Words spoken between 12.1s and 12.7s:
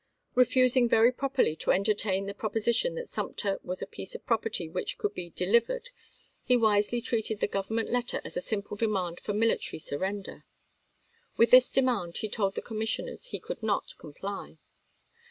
he told the